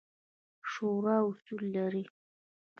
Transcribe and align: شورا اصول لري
شورا 0.71 1.17
اصول 1.29 1.61
لري 1.75 2.03